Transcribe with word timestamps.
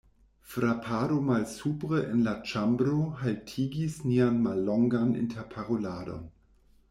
Frapado 0.51 1.17
malsupre 1.27 1.99
en 2.13 2.23
la 2.29 2.33
ĉambro 2.51 2.97
haltigis 3.19 3.99
nian 4.13 4.41
mallongan 4.47 5.13
interparoladon. 5.25 6.27